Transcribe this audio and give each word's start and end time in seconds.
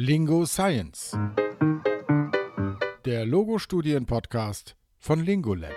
Lingo 0.00 0.46
Science. 0.46 1.18
Der 3.04 3.26
Logo-Studien-Podcast 3.26 4.76
von 4.96 5.24
Lingolab. 5.24 5.72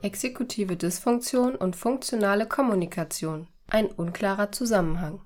Exekutive 0.00 0.78
Dysfunktion 0.78 1.54
und 1.54 1.76
funktionale 1.76 2.46
Kommunikation. 2.48 3.48
Ein 3.68 3.88
unklarer 3.88 4.52
Zusammenhang. 4.52 5.20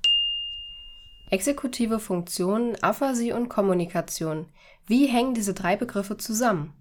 Exekutive 1.31 2.01
Funktionen, 2.01 2.75
Aphasie 2.83 3.33
und 3.33 3.49
Kommunikation. 3.49 4.47
Wie 4.89 5.07
hängen 5.07 5.35
diese 5.35 5.55
drei 5.55 5.77
Begriffe 5.77 6.17
zusammen? 6.17 6.73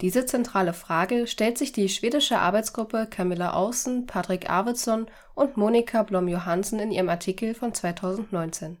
Diese 0.00 0.26
zentrale 0.26 0.72
Frage 0.72 1.28
stellt 1.28 1.56
sich 1.56 1.70
die 1.70 1.88
schwedische 1.88 2.40
Arbeitsgruppe 2.40 3.06
Camilla 3.08 3.52
Außen, 3.52 4.08
Patrick 4.08 4.50
Arvidsson 4.50 5.06
und 5.36 5.56
Monika 5.56 6.02
Blom-Johansen 6.02 6.80
in 6.80 6.90
ihrem 6.90 7.08
Artikel 7.08 7.54
von 7.54 7.72
2019. 7.72 8.78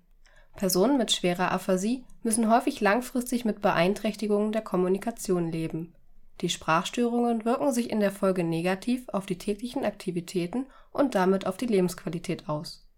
Personen 0.56 0.98
mit 0.98 1.12
schwerer 1.12 1.52
Aphasie 1.52 2.04
müssen 2.22 2.50
häufig 2.50 2.80
langfristig 2.80 3.44
mit 3.44 3.60
Beeinträchtigungen 3.60 4.52
der 4.52 4.62
Kommunikation 4.62 5.50
leben. 5.50 5.94
Die 6.40 6.48
Sprachstörungen 6.48 7.44
wirken 7.44 7.72
sich 7.72 7.90
in 7.90 8.00
der 8.00 8.12
Folge 8.12 8.44
negativ 8.44 9.08
auf 9.08 9.26
die 9.26 9.38
täglichen 9.38 9.84
Aktivitäten 9.84 10.66
und 10.92 11.14
damit 11.14 11.46
auf 11.46 11.56
die 11.56 11.66
Lebensqualität 11.66 12.48
aus. 12.48 12.88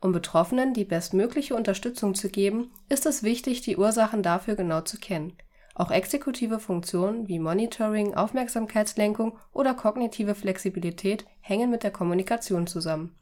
Um 0.00 0.12
Betroffenen 0.12 0.74
die 0.74 0.84
bestmögliche 0.84 1.54
Unterstützung 1.54 2.14
zu 2.14 2.28
geben, 2.28 2.72
ist 2.88 3.06
es 3.06 3.22
wichtig, 3.22 3.60
die 3.60 3.76
Ursachen 3.76 4.22
dafür 4.22 4.56
genau 4.56 4.80
zu 4.80 4.98
kennen 4.98 5.36
auch 5.74 5.90
exekutive 5.90 6.58
Funktionen 6.58 7.28
wie 7.28 7.38
Monitoring, 7.38 8.14
Aufmerksamkeitslenkung 8.14 9.38
oder 9.52 9.74
kognitive 9.74 10.34
Flexibilität 10.34 11.24
hängen 11.40 11.70
mit 11.70 11.82
der 11.82 11.90
Kommunikation 11.90 12.66
zusammen. 12.66 13.14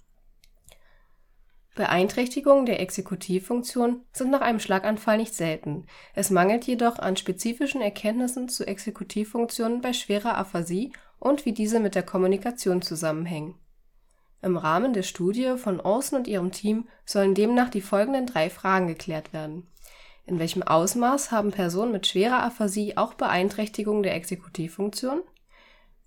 Beeinträchtigungen 1.80 2.66
der 2.66 2.80
Exekutivfunktion 2.80 4.02
sind 4.12 4.30
nach 4.30 4.42
einem 4.42 4.60
Schlaganfall 4.60 5.16
nicht 5.16 5.34
selten, 5.34 5.86
es 6.14 6.30
mangelt 6.30 6.64
jedoch 6.64 6.98
an 6.98 7.16
spezifischen 7.16 7.80
Erkenntnissen 7.80 8.48
zu 8.48 8.66
Exekutivfunktionen 8.66 9.80
bei 9.80 9.92
schwerer 9.92 10.36
Aphasie 10.36 10.92
und 11.18 11.46
wie 11.46 11.52
diese 11.52 11.80
mit 11.80 11.94
der 11.94 12.02
Kommunikation 12.02 12.82
zusammenhängen. 12.82 13.54
Im 14.42 14.56
Rahmen 14.56 14.92
der 14.92 15.02
Studie 15.02 15.56
von 15.56 15.80
Olsen 15.80 16.16
und 16.16 16.28
ihrem 16.28 16.52
Team 16.52 16.88
sollen 17.04 17.34
demnach 17.34 17.70
die 17.70 17.82
folgenden 17.82 18.26
drei 18.26 18.50
Fragen 18.50 18.86
geklärt 18.86 19.32
werden 19.32 19.66
in 20.30 20.38
welchem 20.38 20.62
Ausmaß 20.62 21.32
haben 21.32 21.50
Personen 21.50 21.90
mit 21.90 22.06
schwerer 22.06 22.44
Aphasie 22.44 22.96
auch 22.96 23.14
Beeinträchtigungen 23.14 24.04
der 24.04 24.14
Exekutivfunktion? 24.14 25.22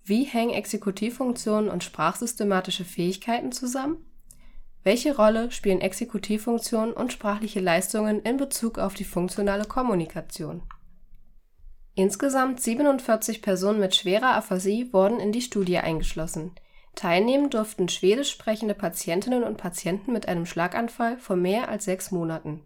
Wie 0.02 0.24
hängen 0.24 0.54
Exekutivfunktionen 0.54 1.68
und 1.68 1.84
sprachsystematische 1.84 2.86
Fähigkeiten 2.86 3.52
zusammen? 3.52 3.98
Welche 4.84 5.16
Rolle 5.16 5.50
spielen 5.50 5.80
Exekutivfunktionen 5.80 6.92
und 6.92 7.12
sprachliche 7.12 7.60
Leistungen 7.60 8.20
in 8.22 8.36
Bezug 8.36 8.78
auf 8.78 8.94
die 8.94 9.04
funktionale 9.04 9.64
Kommunikation? 9.64 10.62
Insgesamt 11.94 12.60
47 12.60 13.42
Personen 13.42 13.80
mit 13.80 13.96
schwerer 13.96 14.36
Aphasie 14.36 14.92
wurden 14.92 15.18
in 15.18 15.32
die 15.32 15.42
Studie 15.42 15.78
eingeschlossen. 15.78 16.52
Teilnehmen 16.94 17.50
durften 17.50 17.88
schwedisch 17.88 18.30
sprechende 18.30 18.74
Patientinnen 18.74 19.42
und 19.42 19.56
Patienten 19.56 20.12
mit 20.12 20.28
einem 20.28 20.46
Schlaganfall 20.46 21.18
vor 21.18 21.34
mehr 21.34 21.68
als 21.68 21.86
sechs 21.86 22.10
Monaten 22.10 22.62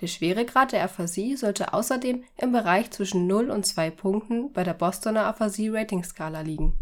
der 0.00 0.08
Schweregrad 0.08 0.72
der 0.72 0.84
Aphasie 0.84 1.36
sollte 1.36 1.72
außerdem 1.72 2.22
im 2.36 2.52
Bereich 2.52 2.90
zwischen 2.90 3.26
0 3.26 3.50
und 3.50 3.64
2 3.64 3.90
Punkten 3.90 4.52
bei 4.52 4.62
der 4.62 4.74
Bostoner 4.74 5.24
Aphasie-Ratingskala 5.24 6.42
liegen. 6.42 6.78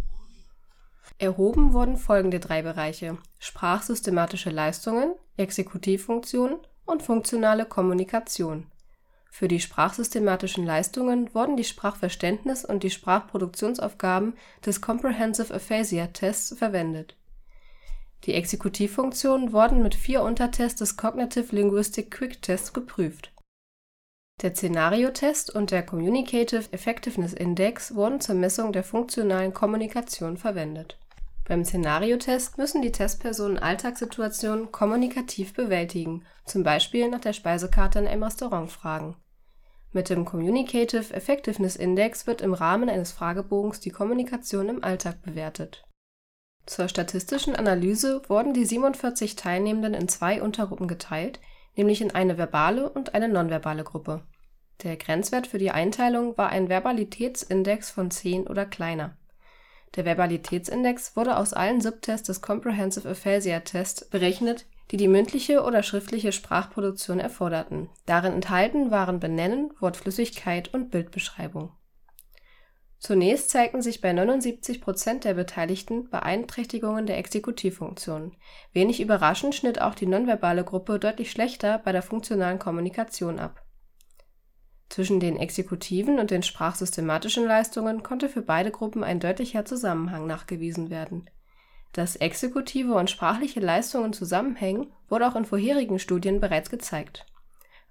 Erhoben 1.18 1.72
wurden 1.72 1.96
folgende 1.96 2.40
drei 2.40 2.62
Bereiche: 2.62 3.18
sprachsystematische 3.38 4.50
Leistungen, 4.50 5.14
Exekutivfunktionen 5.36 6.58
und 6.84 7.02
funktionale 7.02 7.66
Kommunikation. 7.66 8.66
Für 9.30 9.48
die 9.48 9.60
sprachsystematischen 9.60 10.64
Leistungen 10.64 11.34
wurden 11.34 11.56
die 11.56 11.64
Sprachverständnis 11.64 12.64
und 12.64 12.82
die 12.82 12.90
Sprachproduktionsaufgaben 12.90 14.34
des 14.64 14.80
Comprehensive 14.80 15.52
Aphasia 15.52 16.06
Tests 16.08 16.56
verwendet 16.56 17.16
die 18.24 18.32
Exekutivfunktionen 18.32 19.52
wurden 19.52 19.82
mit 19.82 19.94
vier 19.94 20.22
Untertests 20.22 20.78
des 20.78 20.96
Cognitive 20.96 21.54
Linguistic 21.54 22.10
Quick 22.10 22.40
Test 22.40 22.72
geprüft. 22.72 23.32
Der 24.42 24.54
Szenario-Test 24.54 25.54
und 25.54 25.70
der 25.70 25.84
Communicative 25.84 26.72
Effectiveness 26.72 27.32
Index 27.32 27.94
wurden 27.94 28.20
zur 28.20 28.34
Messung 28.34 28.72
der 28.72 28.84
funktionalen 28.84 29.54
Kommunikation 29.54 30.36
verwendet. 30.36 30.98
Beim 31.46 31.64
Szenario-Test 31.64 32.58
müssen 32.58 32.82
die 32.82 32.92
Testpersonen 32.92 33.58
Alltagssituationen 33.58 34.72
kommunikativ 34.72 35.54
bewältigen, 35.54 36.24
zum 36.46 36.62
Beispiel 36.62 37.08
nach 37.08 37.20
der 37.20 37.32
Speisekarte 37.32 37.98
in 37.98 38.06
einem 38.06 38.24
Restaurant 38.24 38.70
fragen. 38.70 39.16
Mit 39.92 40.10
dem 40.10 40.24
Communicative 40.24 41.14
Effectiveness 41.14 41.76
Index 41.76 42.26
wird 42.26 42.40
im 42.40 42.54
Rahmen 42.54 42.88
eines 42.88 43.12
Fragebogens 43.12 43.80
die 43.80 43.90
Kommunikation 43.90 44.68
im 44.68 44.82
Alltag 44.82 45.22
bewertet 45.22 45.84
zur 46.66 46.88
statistischen 46.88 47.54
Analyse 47.54 48.22
wurden 48.28 48.54
die 48.54 48.64
47 48.64 49.36
Teilnehmenden 49.36 49.94
in 49.94 50.08
zwei 50.08 50.42
Untergruppen 50.42 50.88
geteilt, 50.88 51.38
nämlich 51.76 52.00
in 52.00 52.10
eine 52.10 52.38
verbale 52.38 52.88
und 52.88 53.14
eine 53.14 53.28
nonverbale 53.28 53.84
Gruppe. 53.84 54.22
Der 54.82 54.96
Grenzwert 54.96 55.46
für 55.46 55.58
die 55.58 55.70
Einteilung 55.70 56.36
war 56.36 56.50
ein 56.50 56.68
Verbalitätsindex 56.68 57.90
von 57.90 58.10
10 58.10 58.46
oder 58.46 58.66
kleiner. 58.66 59.16
Der 59.96 60.04
Verbalitätsindex 60.04 61.16
wurde 61.16 61.36
aus 61.36 61.52
allen 61.52 61.80
Subtests 61.80 62.26
des 62.26 62.40
Comprehensive 62.40 63.08
Aphasia 63.08 63.60
Test 63.60 64.10
berechnet, 64.10 64.66
die 64.90 64.96
die 64.96 65.08
mündliche 65.08 65.62
oder 65.62 65.82
schriftliche 65.82 66.32
Sprachproduktion 66.32 67.20
erforderten. 67.20 67.88
Darin 68.06 68.32
enthalten 68.32 68.90
waren 68.90 69.20
Benennen, 69.20 69.72
Wortflüssigkeit 69.78 70.74
und 70.74 70.90
Bildbeschreibung 70.90 71.70
Zunächst 73.04 73.50
zeigten 73.50 73.82
sich 73.82 74.00
bei 74.00 74.14
79 74.14 74.80
Prozent 74.80 75.24
der 75.24 75.34
Beteiligten 75.34 76.08
Beeinträchtigungen 76.08 77.04
der 77.04 77.18
Exekutivfunktion. 77.18 78.34
Wenig 78.72 78.98
überraschend 78.98 79.54
schnitt 79.54 79.78
auch 79.78 79.94
die 79.94 80.06
nonverbale 80.06 80.64
Gruppe 80.64 80.98
deutlich 80.98 81.30
schlechter 81.30 81.76
bei 81.84 81.92
der 81.92 82.00
funktionalen 82.00 82.58
Kommunikation 82.58 83.38
ab. 83.38 83.62
Zwischen 84.88 85.20
den 85.20 85.36
exekutiven 85.36 86.18
und 86.18 86.30
den 86.30 86.42
sprachsystematischen 86.42 87.44
Leistungen 87.44 88.02
konnte 88.02 88.30
für 88.30 88.40
beide 88.40 88.70
Gruppen 88.70 89.04
ein 89.04 89.20
deutlicher 89.20 89.66
Zusammenhang 89.66 90.26
nachgewiesen 90.26 90.88
werden. 90.88 91.28
Dass 91.92 92.16
exekutive 92.16 92.94
und 92.94 93.10
sprachliche 93.10 93.60
Leistungen 93.60 94.14
zusammenhängen, 94.14 94.94
wurde 95.10 95.28
auch 95.28 95.36
in 95.36 95.44
vorherigen 95.44 95.98
Studien 95.98 96.40
bereits 96.40 96.70
gezeigt 96.70 97.26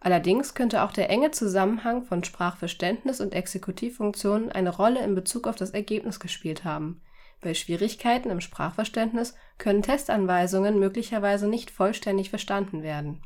Allerdings 0.03 0.53
könnte 0.53 0.83
auch 0.83 0.91
der 0.91 1.09
enge 1.09 1.31
Zusammenhang 1.31 2.03
von 2.03 2.25
Sprachverständnis 2.25 3.21
und 3.21 3.33
Exekutivfunktionen 3.33 4.51
eine 4.51 4.75
Rolle 4.75 5.01
in 5.01 5.15
Bezug 5.15 5.47
auf 5.47 5.55
das 5.55 5.69
Ergebnis 5.69 6.19
gespielt 6.19 6.65
haben. 6.65 7.01
Bei 7.39 7.53
Schwierigkeiten 7.53 8.29
im 8.29 8.41
Sprachverständnis 8.41 9.33
können 9.57 9.81
Testanweisungen 9.81 10.77
möglicherweise 10.77 11.47
nicht 11.47 11.71
vollständig 11.71 12.29
verstanden 12.29 12.83
werden. 12.83 13.21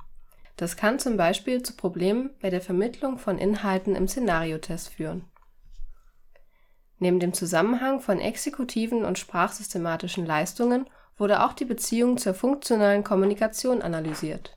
Das 0.55 0.77
kann 0.77 0.99
zum 0.99 1.17
Beispiel 1.17 1.63
zu 1.63 1.75
Problemen 1.75 2.29
bei 2.41 2.51
der 2.51 2.61
Vermittlung 2.61 3.17
von 3.17 3.39
Inhalten 3.39 3.95
im 3.95 4.07
Szenariotest 4.07 4.89
führen. 4.89 5.25
Neben 6.99 7.19
dem 7.19 7.33
Zusammenhang 7.33 8.01
von 8.01 8.19
exekutiven 8.19 9.03
und 9.03 9.17
sprachsystematischen 9.17 10.27
Leistungen 10.27 10.87
wurde 11.17 11.43
auch 11.43 11.53
die 11.53 11.65
Beziehung 11.65 12.17
zur 12.17 12.35
funktionalen 12.35 13.03
Kommunikation 13.03 13.81
analysiert 13.81 14.56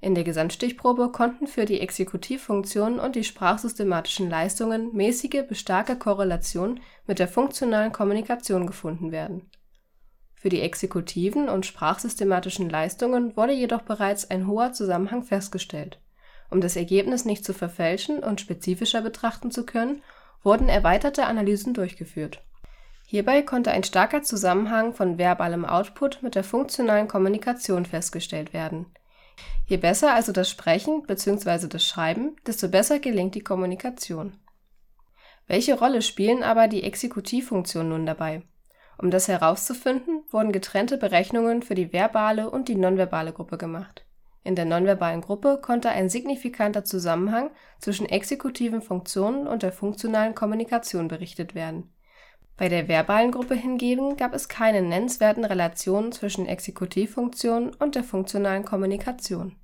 in 0.00 0.14
der 0.14 0.24
Gesamtstichprobe 0.24 1.10
konnten 1.10 1.46
für 1.46 1.64
die 1.64 1.80
Exekutivfunktionen 1.80 3.00
und 3.00 3.16
die 3.16 3.24
sprachsystematischen 3.24 4.28
Leistungen 4.28 4.94
mäßige 4.94 5.44
bis 5.48 5.58
starke 5.58 5.96
Korrelationen 5.96 6.80
mit 7.06 7.18
der 7.18 7.28
funktionalen 7.28 7.92
Kommunikation 7.92 8.66
gefunden 8.66 9.10
werden. 9.10 9.50
Für 10.34 10.50
die 10.50 10.60
exekutiven 10.60 11.48
und 11.48 11.64
sprachsystematischen 11.64 12.68
Leistungen 12.68 13.36
wurde 13.36 13.54
jedoch 13.54 13.82
bereits 13.82 14.30
ein 14.30 14.46
hoher 14.46 14.72
Zusammenhang 14.72 15.24
festgestellt. 15.24 15.98
Um 16.50 16.60
das 16.60 16.76
Ergebnis 16.76 17.24
nicht 17.24 17.44
zu 17.44 17.54
verfälschen 17.54 18.18
und 18.22 18.40
spezifischer 18.40 19.00
betrachten 19.00 19.50
zu 19.50 19.64
können, 19.64 20.02
wurden 20.42 20.68
erweiterte 20.68 21.24
Analysen 21.24 21.72
durchgeführt. 21.72 22.42
Hierbei 23.06 23.40
konnte 23.42 23.70
ein 23.70 23.82
starker 23.82 24.22
Zusammenhang 24.22 24.92
von 24.92 25.16
verbalem 25.16 25.64
Output 25.64 26.22
mit 26.22 26.34
der 26.34 26.44
funktionalen 26.44 27.08
Kommunikation 27.08 27.86
festgestellt 27.86 28.52
werden 28.52 28.86
Je 29.66 29.76
besser 29.76 30.14
also 30.14 30.32
das 30.32 30.48
Sprechen 30.48 31.02
bzw. 31.02 31.66
das 31.68 31.84
Schreiben, 31.84 32.36
desto 32.46 32.68
besser 32.68 33.00
gelingt 33.00 33.34
die 33.34 33.40
Kommunikation. 33.40 34.36
Welche 35.46 35.78
Rolle 35.78 36.02
spielen 36.02 36.42
aber 36.42 36.68
die 36.68 36.82
Exekutivfunktionen 36.82 37.88
nun 37.88 38.06
dabei? 38.06 38.42
Um 38.98 39.10
das 39.10 39.28
herauszufinden, 39.28 40.22
wurden 40.30 40.52
getrennte 40.52 40.98
Berechnungen 40.98 41.62
für 41.62 41.74
die 41.74 41.92
verbale 41.92 42.50
und 42.50 42.68
die 42.68 42.76
nonverbale 42.76 43.32
Gruppe 43.32 43.58
gemacht. 43.58 44.06
In 44.42 44.54
der 44.54 44.64
nonverbalen 44.64 45.20
Gruppe 45.20 45.58
konnte 45.60 45.90
ein 45.90 46.08
signifikanter 46.08 46.84
Zusammenhang 46.84 47.50
zwischen 47.80 48.06
exekutiven 48.06 48.80
Funktionen 48.80 49.46
und 49.46 49.62
der 49.62 49.72
funktionalen 49.72 50.34
Kommunikation 50.34 51.08
berichtet 51.08 51.54
werden 51.54 51.92
bei 52.56 52.70
der 52.70 52.88
verbalen 52.88 53.32
Gruppe 53.32 53.54
hingegen 53.54 54.16
gab 54.16 54.32
es 54.32 54.48
keine 54.48 54.80
nennenswerten 54.80 55.44
Relationen 55.44 56.12
zwischen 56.12 56.46
Exekutivfunktion 56.46 57.74
und 57.74 57.94
der 57.94 58.04
funktionalen 58.04 58.64
Kommunikation. 58.64 59.56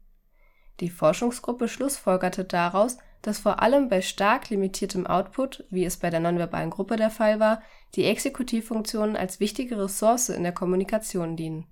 Die 0.80 0.90
Forschungsgruppe 0.90 1.68
schlussfolgerte 1.68 2.44
daraus, 2.44 2.98
dass 3.22 3.38
vor 3.38 3.62
allem 3.62 3.88
bei 3.88 4.02
stark 4.02 4.50
limitiertem 4.50 5.06
Output, 5.06 5.64
wie 5.70 5.84
es 5.84 5.96
bei 5.96 6.10
der 6.10 6.20
nonverbalen 6.20 6.70
Gruppe 6.70 6.96
der 6.96 7.10
Fall 7.10 7.40
war, 7.40 7.62
die 7.94 8.04
Exekutivfunktionen 8.04 9.16
als 9.16 9.40
wichtige 9.40 9.78
Ressource 9.82 10.28
in 10.28 10.42
der 10.42 10.52
Kommunikation 10.52 11.36
dienen. 11.36 11.66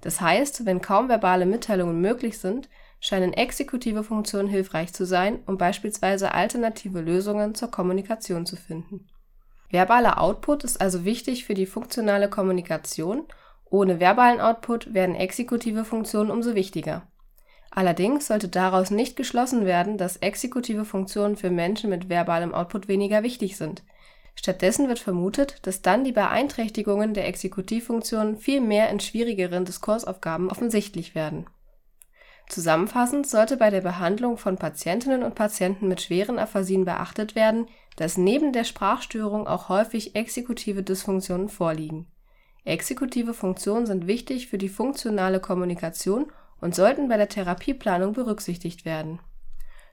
Das 0.00 0.20
heißt, 0.20 0.64
wenn 0.64 0.80
kaum 0.80 1.08
verbale 1.08 1.46
Mitteilungen 1.46 2.00
möglich 2.00 2.38
sind, 2.38 2.68
scheinen 3.00 3.32
exekutive 3.32 4.04
Funktionen 4.04 4.48
hilfreich 4.48 4.92
zu 4.92 5.04
sein, 5.04 5.40
um 5.46 5.58
beispielsweise 5.58 6.32
alternative 6.32 7.00
Lösungen 7.00 7.54
zur 7.54 7.70
Kommunikation 7.70 8.46
zu 8.46 8.56
finden. 8.56 9.08
Verbaler 9.70 10.20
Output 10.20 10.64
ist 10.64 10.80
also 10.80 11.04
wichtig 11.04 11.44
für 11.44 11.54
die 11.54 11.66
funktionale 11.66 12.30
Kommunikation, 12.30 13.26
ohne 13.70 14.00
verbalen 14.00 14.40
Output 14.40 14.94
werden 14.94 15.14
exekutive 15.14 15.84
Funktionen 15.84 16.30
umso 16.30 16.54
wichtiger. 16.54 17.06
Allerdings 17.70 18.26
sollte 18.26 18.48
daraus 18.48 18.90
nicht 18.90 19.16
geschlossen 19.16 19.66
werden, 19.66 19.98
dass 19.98 20.16
exekutive 20.16 20.86
Funktionen 20.86 21.36
für 21.36 21.50
Menschen 21.50 21.90
mit 21.90 22.08
verbalem 22.08 22.54
Output 22.54 22.88
weniger 22.88 23.22
wichtig 23.22 23.58
sind. 23.58 23.82
Stattdessen 24.34 24.88
wird 24.88 25.00
vermutet, 25.00 25.58
dass 25.62 25.82
dann 25.82 26.04
die 26.04 26.12
Beeinträchtigungen 26.12 27.12
der 27.12 27.26
Exekutivfunktionen 27.26 28.36
viel 28.36 28.60
mehr 28.60 28.88
in 28.88 29.00
schwierigeren 29.00 29.64
Diskursaufgaben 29.64 30.48
offensichtlich 30.50 31.14
werden. 31.14 31.46
Zusammenfassend 32.48 33.26
sollte 33.26 33.58
bei 33.58 33.68
der 33.68 33.82
Behandlung 33.82 34.38
von 34.38 34.56
Patientinnen 34.56 35.22
und 35.22 35.34
Patienten 35.34 35.88
mit 35.88 36.00
schweren 36.00 36.38
Aphasien 36.38 36.86
beachtet 36.86 37.34
werden, 37.34 37.66
dass 37.98 38.16
neben 38.16 38.52
der 38.52 38.62
Sprachstörung 38.62 39.48
auch 39.48 39.68
häufig 39.68 40.14
exekutive 40.14 40.84
Dysfunktionen 40.84 41.48
vorliegen. 41.48 42.06
Exekutive 42.64 43.34
Funktionen 43.34 43.86
sind 43.86 44.06
wichtig 44.06 44.46
für 44.46 44.56
die 44.56 44.68
funktionale 44.68 45.40
Kommunikation 45.40 46.30
und 46.60 46.76
sollten 46.76 47.08
bei 47.08 47.16
der 47.16 47.28
Therapieplanung 47.28 48.12
berücksichtigt 48.12 48.84
werden. 48.84 49.18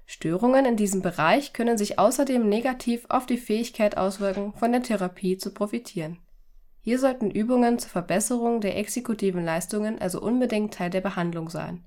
Störungen 0.05 0.65
in 0.65 0.77
diesem 0.77 1.01
Bereich 1.01 1.53
können 1.53 1.79
sich 1.79 1.97
außerdem 1.97 2.47
negativ 2.47 3.05
auf 3.09 3.25
die 3.25 3.39
Fähigkeit 3.39 3.97
auswirken, 3.97 4.53
von 4.53 4.71
der 4.71 4.83
Therapie 4.83 5.37
zu 5.37 5.51
profitieren. 5.51 6.19
Hier 6.81 6.99
sollten 6.99 7.31
Übungen 7.31 7.79
zur 7.79 7.89
Verbesserung 7.89 8.61
der 8.61 8.77
exekutiven 8.77 9.43
Leistungen 9.43 9.99
also 9.99 10.21
unbedingt 10.21 10.75
Teil 10.75 10.91
der 10.91 11.01
Behandlung 11.01 11.49
sein. 11.49 11.83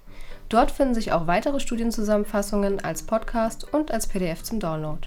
Dort 0.49 0.71
finden 0.71 0.95
sich 0.95 1.13
auch 1.13 1.27
weitere 1.27 1.61
Studienzusammenfassungen 1.61 2.83
als 2.85 3.05
Podcast 3.05 3.73
und 3.73 3.93
als 3.93 4.07
PDF 4.07 4.43
zum 4.43 4.61
Download. 4.61 5.01